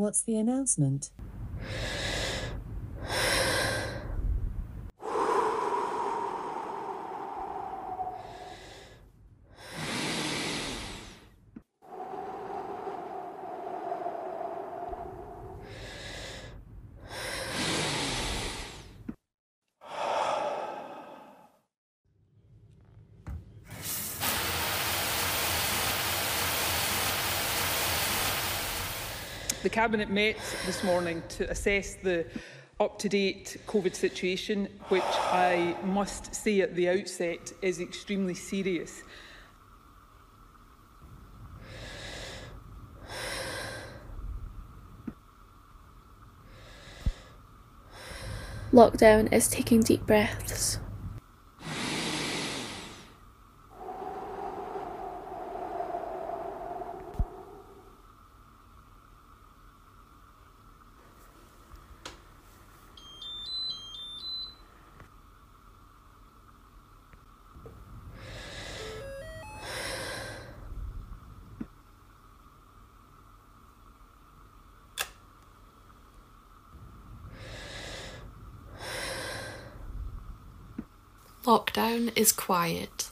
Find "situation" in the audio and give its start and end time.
33.94-34.70